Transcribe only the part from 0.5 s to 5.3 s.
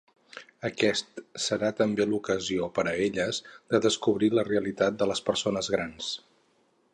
Aquest serà també l'ocasió per elles de descobrir la realitat de les